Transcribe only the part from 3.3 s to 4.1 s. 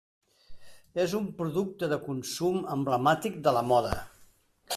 de la moda.